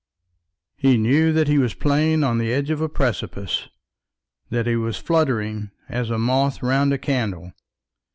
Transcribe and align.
He 0.77 0.97
knew 0.97 1.31
that 1.31 1.47
he 1.47 1.59
was 1.59 1.75
playing 1.75 2.23
on 2.23 2.39
the 2.39 2.51
edge 2.51 2.71
of 2.71 2.81
a 2.81 2.89
precipice, 2.89 3.69
that 4.49 4.65
he 4.65 4.75
was 4.75 4.97
fluttering 4.97 5.69
as 5.89 6.09
a 6.09 6.17
moth 6.17 6.63
round 6.63 6.91
a 6.91 6.97
candle. 6.97 7.53